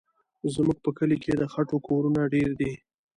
زموږ 0.53 0.77
په 0.85 0.91
کلي 0.97 1.17
کې 1.23 1.31
د 1.35 1.41
خټو 1.53 1.77
کورونه 1.87 2.21
ډېر 2.33 2.49
دي. 2.59 2.73